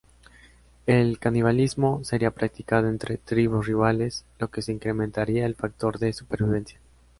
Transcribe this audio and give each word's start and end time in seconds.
El 0.87 1.19
canibalismo 1.19 2.03
sería 2.03 2.31
practicado 2.33 2.89
entre 2.89 3.17
tribus 3.17 3.67
rivales, 3.67 4.25
lo 4.39 4.47
que 4.49 4.63
incrementaría 4.71 5.45
el 5.45 5.53
factor 5.53 5.99
de 5.99 6.11
supervivencia. 6.11 6.79